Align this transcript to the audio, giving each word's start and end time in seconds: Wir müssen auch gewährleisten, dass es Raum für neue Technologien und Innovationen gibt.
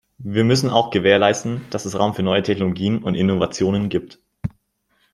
Wir 0.17 0.43
müssen 0.45 0.71
auch 0.71 0.89
gewährleisten, 0.89 1.61
dass 1.69 1.85
es 1.85 1.95
Raum 1.99 2.15
für 2.15 2.23
neue 2.23 2.41
Technologien 2.41 3.03
und 3.03 3.13
Innovationen 3.13 3.87
gibt. 3.87 4.19